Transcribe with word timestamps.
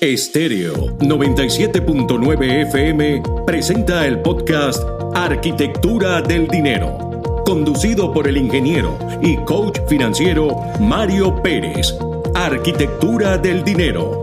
Estéreo 0.00 0.96
97.9 0.96 2.62
FM 2.68 3.22
presenta 3.44 4.06
el 4.06 4.20
podcast 4.20 4.82
Arquitectura 5.14 6.22
del 6.22 6.48
Dinero, 6.48 7.42
conducido 7.44 8.10
por 8.10 8.26
el 8.26 8.38
ingeniero 8.38 8.96
y 9.20 9.36
coach 9.44 9.78
financiero 9.90 10.56
Mario 10.80 11.42
Pérez. 11.42 11.94
Arquitectura 12.34 13.36
del 13.36 13.62
Dinero, 13.62 14.22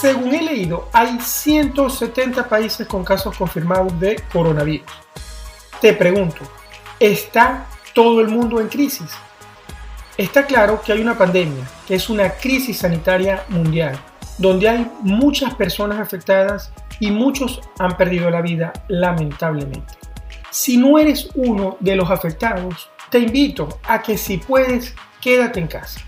Según 0.00 0.32
he 0.32 0.40
leído, 0.40 0.88
hay 0.92 1.18
170 1.18 2.48
países 2.48 2.86
con 2.86 3.02
casos 3.02 3.36
confirmados 3.36 3.98
de 3.98 4.22
coronavirus. 4.32 4.86
Te 5.80 5.92
pregunto, 5.92 6.44
¿está 7.00 7.66
todo 7.94 8.20
el 8.20 8.28
mundo 8.28 8.60
en 8.60 8.68
crisis? 8.68 9.10
Está 10.16 10.46
claro 10.46 10.80
que 10.80 10.92
hay 10.92 11.00
una 11.00 11.18
pandemia, 11.18 11.64
que 11.84 11.96
es 11.96 12.08
una 12.08 12.30
crisis 12.30 12.78
sanitaria 12.78 13.42
mundial 13.48 13.98
donde 14.38 14.68
hay 14.68 14.88
muchas 15.00 15.52
personas 15.56 15.98
afectadas 15.98 16.72
y 17.00 17.10
muchos 17.10 17.60
han 17.80 17.96
perdido 17.96 18.30
la 18.30 18.40
vida 18.40 18.72
lamentablemente. 18.86 19.94
Si 20.52 20.76
no 20.76 21.00
eres 21.00 21.28
uno 21.34 21.76
de 21.80 21.96
los 21.96 22.08
afectados, 22.08 22.88
te 23.10 23.18
invito 23.18 23.80
a 23.82 24.00
que 24.00 24.16
si 24.16 24.38
puedes, 24.38 24.94
quédate 25.20 25.58
en 25.58 25.66
casa. 25.66 25.98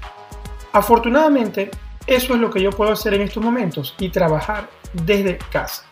Afortunadamente, 0.73 1.73
eso 2.07 2.35
es 2.35 2.41
lo 2.41 2.51
que 2.51 2.63
yo 2.63 2.71
puedo 2.71 2.93
hacer 2.93 3.15
en 3.15 3.23
estos 3.23 3.43
momentos 3.43 3.95
y 3.99 4.09
trabajar 4.09 4.69
desde 4.93 5.39
casa, 5.51 5.85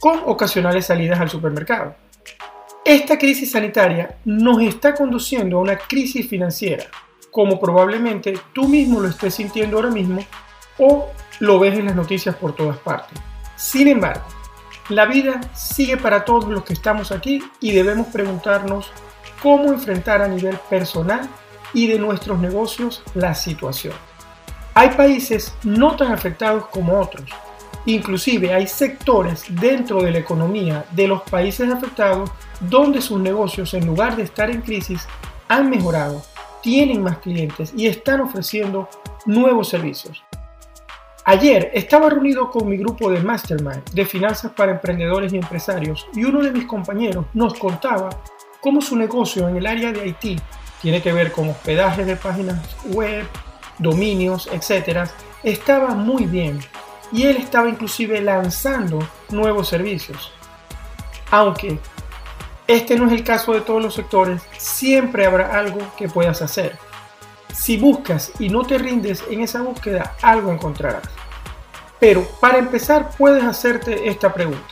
con 0.00 0.20
ocasionales 0.26 0.86
salidas 0.86 1.20
al 1.20 1.30
supermercado. 1.30 1.94
Esta 2.84 3.18
crisis 3.18 3.52
sanitaria 3.52 4.16
nos 4.24 4.60
está 4.60 4.94
conduciendo 4.94 5.58
a 5.58 5.60
una 5.60 5.78
crisis 5.78 6.28
financiera, 6.28 6.86
como 7.30 7.60
probablemente 7.60 8.38
tú 8.52 8.68
mismo 8.68 9.00
lo 9.00 9.08
estés 9.08 9.34
sintiendo 9.34 9.76
ahora 9.76 9.90
mismo 9.90 10.24
o 10.78 11.08
lo 11.40 11.58
ves 11.58 11.78
en 11.78 11.86
las 11.86 11.96
noticias 11.96 12.34
por 12.34 12.54
todas 12.54 12.78
partes. 12.78 13.18
Sin 13.56 13.88
embargo, 13.88 14.24
la 14.88 15.06
vida 15.06 15.40
sigue 15.54 15.96
para 15.96 16.24
todos 16.24 16.46
los 16.46 16.64
que 16.64 16.72
estamos 16.72 17.12
aquí 17.12 17.42
y 17.60 17.72
debemos 17.72 18.08
preguntarnos 18.08 18.90
cómo 19.40 19.72
enfrentar 19.72 20.20
a 20.22 20.28
nivel 20.28 20.56
personal 20.68 21.28
y 21.72 21.86
de 21.86 21.98
nuestros 21.98 22.38
negocios 22.38 23.02
la 23.14 23.34
situación. 23.34 23.94
Hay 24.74 24.90
países 24.90 25.54
no 25.64 25.96
tan 25.96 26.12
afectados 26.12 26.66
como 26.68 26.98
otros. 26.98 27.28
Inclusive 27.84 28.54
hay 28.54 28.66
sectores 28.66 29.44
dentro 29.48 30.00
de 30.02 30.12
la 30.12 30.18
economía 30.18 30.84
de 30.92 31.08
los 31.08 31.22
países 31.22 31.70
afectados 31.70 32.30
donde 32.60 33.02
sus 33.02 33.20
negocios 33.20 33.74
en 33.74 33.86
lugar 33.86 34.16
de 34.16 34.22
estar 34.22 34.50
en 34.50 34.62
crisis 34.62 35.06
han 35.48 35.68
mejorado, 35.68 36.22
tienen 36.62 37.02
más 37.02 37.18
clientes 37.18 37.72
y 37.76 37.86
están 37.86 38.20
ofreciendo 38.20 38.88
nuevos 39.26 39.68
servicios. 39.68 40.22
Ayer 41.24 41.70
estaba 41.74 42.08
reunido 42.08 42.50
con 42.50 42.68
mi 42.68 42.76
grupo 42.76 43.10
de 43.10 43.20
Mastermind 43.20 43.90
de 43.92 44.06
finanzas 44.06 44.52
para 44.52 44.72
emprendedores 44.72 45.32
y 45.32 45.36
empresarios 45.36 46.06
y 46.14 46.24
uno 46.24 46.40
de 46.40 46.50
mis 46.50 46.66
compañeros 46.66 47.26
nos 47.34 47.54
contaba 47.54 48.08
cómo 48.60 48.80
su 48.80 48.96
negocio 48.96 49.48
en 49.48 49.56
el 49.56 49.66
área 49.66 49.92
de 49.92 50.00
Haití 50.00 50.36
tiene 50.80 51.02
que 51.02 51.12
ver 51.12 51.30
con 51.30 51.48
hospedaje 51.48 52.04
de 52.04 52.16
páginas 52.16 52.58
web, 52.86 53.26
dominios, 53.78 54.48
etc. 54.52 55.08
Estaba 55.42 55.94
muy 55.94 56.26
bien 56.26 56.60
y 57.12 57.24
él 57.24 57.36
estaba 57.36 57.68
inclusive 57.68 58.20
lanzando 58.20 58.98
nuevos 59.30 59.68
servicios. 59.68 60.32
Aunque 61.30 61.78
este 62.66 62.96
no 62.96 63.06
es 63.06 63.12
el 63.12 63.24
caso 63.24 63.52
de 63.52 63.60
todos 63.60 63.82
los 63.82 63.94
sectores, 63.94 64.42
siempre 64.56 65.26
habrá 65.26 65.58
algo 65.58 65.80
que 65.96 66.08
puedas 66.08 66.42
hacer. 66.42 66.78
Si 67.54 67.76
buscas 67.76 68.32
y 68.38 68.48
no 68.48 68.64
te 68.64 68.78
rindes 68.78 69.22
en 69.30 69.42
esa 69.42 69.62
búsqueda, 69.62 70.16
algo 70.22 70.52
encontrarás. 70.52 71.02
Pero 71.98 72.24
para 72.40 72.58
empezar 72.58 73.10
puedes 73.16 73.44
hacerte 73.44 74.08
esta 74.08 74.32
pregunta. 74.32 74.66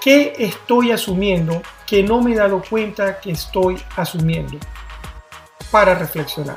¿Qué 0.00 0.34
estoy 0.38 0.90
asumiendo 0.90 1.62
que 1.86 2.02
no 2.02 2.20
me 2.20 2.32
he 2.32 2.36
dado 2.36 2.62
cuenta 2.68 3.20
que 3.20 3.32
estoy 3.32 3.80
asumiendo? 3.96 4.58
Para 5.70 5.94
reflexionar. 5.94 6.56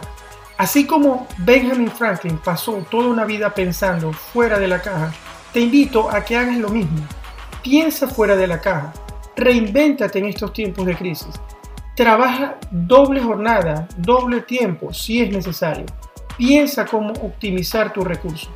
Así 0.58 0.86
como 0.86 1.28
Benjamin 1.40 1.92
Franklin 1.92 2.38
pasó 2.38 2.86
toda 2.90 3.10
una 3.10 3.26
vida 3.26 3.54
pensando 3.54 4.14
fuera 4.14 4.58
de 4.58 4.70
la 4.70 4.82
caja, 4.82 5.12
te 5.52 5.60
invito 5.60 6.10
a 6.10 6.24
que 6.24 6.38
hagas 6.38 6.58
lo 6.58 6.70
mismo. 6.70 7.06
Piensa 7.62 8.08
fuera 8.08 8.36
de 8.36 8.48
la 8.48 8.62
caja. 8.62 8.94
Reinvéntate 9.36 10.20
en 10.20 10.26
estos 10.26 10.54
tiempos 10.54 10.86
de 10.86 10.96
crisis. 10.96 11.40
Trabaja 11.96 12.58
doble 12.72 13.22
jornada, 13.22 13.88
doble 13.98 14.42
tiempo 14.42 14.94
si 14.94 15.22
es 15.22 15.30
necesario. 15.30 15.86
Piensa 16.38 16.86
cómo 16.86 17.12
optimizar 17.14 17.92
tu 17.92 18.04
recurso. 18.04 18.50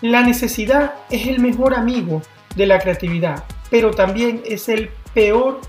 La 0.00 0.22
necesidad 0.22 0.94
es 1.10 1.26
el 1.26 1.40
mejor 1.40 1.74
amigo 1.74 2.22
de 2.56 2.66
la 2.66 2.78
creatividad, 2.78 3.44
pero 3.70 3.92
también 3.92 4.42
es 4.44 4.68
el 4.68 4.90
peor 5.14 5.60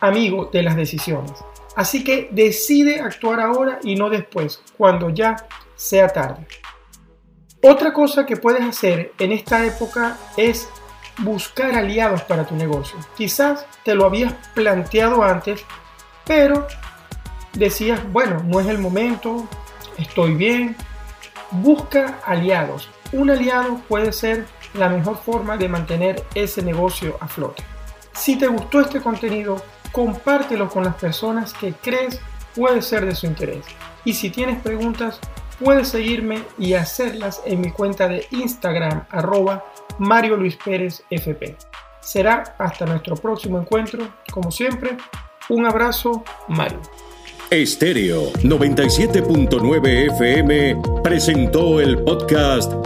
amigo 0.00 0.50
de 0.52 0.62
las 0.62 0.76
decisiones. 0.76 1.32
Así 1.76 2.02
que 2.02 2.28
decide 2.32 3.00
actuar 3.00 3.38
ahora 3.38 3.78
y 3.82 3.94
no 3.94 4.08
después, 4.10 4.62
cuando 4.76 5.10
ya 5.10 5.36
sea 5.76 6.08
tarde. 6.08 6.46
Otra 7.62 7.92
cosa 7.92 8.24
que 8.24 8.36
puedes 8.36 8.62
hacer 8.62 9.12
en 9.18 9.32
esta 9.32 9.64
época 9.64 10.16
es 10.38 10.68
buscar 11.18 11.74
aliados 11.74 12.22
para 12.22 12.46
tu 12.46 12.54
negocio. 12.56 12.98
Quizás 13.16 13.66
te 13.84 13.94
lo 13.94 14.06
habías 14.06 14.32
planteado 14.54 15.22
antes, 15.22 15.64
pero 16.24 16.66
decías, 17.52 18.00
bueno, 18.10 18.42
no 18.46 18.58
es 18.60 18.66
el 18.68 18.78
momento, 18.78 19.46
estoy 19.98 20.34
bien. 20.34 20.76
Busca 21.50 22.20
aliados. 22.24 22.88
Un 23.12 23.30
aliado 23.30 23.80
puede 23.86 24.12
ser 24.12 24.46
la 24.74 24.88
mejor 24.88 25.18
forma 25.18 25.56
de 25.56 25.68
mantener 25.68 26.24
ese 26.34 26.62
negocio 26.62 27.16
a 27.20 27.28
flote. 27.28 27.62
Si 28.12 28.36
te 28.36 28.46
gustó 28.46 28.80
este 28.80 29.00
contenido, 29.00 29.62
compártelo 29.96 30.68
con 30.68 30.84
las 30.84 30.94
personas 30.96 31.54
que 31.54 31.72
crees 31.72 32.20
puede 32.54 32.82
ser 32.82 33.06
de 33.06 33.14
su 33.14 33.24
interés. 33.24 33.64
Y 34.04 34.12
si 34.12 34.28
tienes 34.28 34.60
preguntas, 34.60 35.18
puedes 35.58 35.88
seguirme 35.88 36.42
y 36.58 36.74
hacerlas 36.74 37.40
en 37.46 37.62
mi 37.62 37.70
cuenta 37.70 38.06
de 38.06 38.26
Instagram 38.30 39.06
arroba 39.08 39.64
Mario 39.98 40.36
Luis 40.36 40.58
Pérez 40.62 41.02
FP. 41.08 41.56
Será 42.00 42.56
hasta 42.58 42.84
nuestro 42.84 43.16
próximo 43.16 43.58
encuentro. 43.58 44.06
Como 44.30 44.50
siempre, 44.50 44.98
un 45.48 45.64
abrazo, 45.64 46.22
Mario. 46.48 46.82
Estéreo 47.48 48.32
97.9 48.42 50.12
FM 50.12 50.82
presentó 51.02 51.80
el 51.80 52.02
podcast 52.02 52.85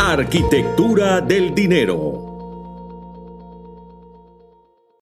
Arquitectura 0.00 1.20
del 1.20 1.52
Dinero. 1.52 2.27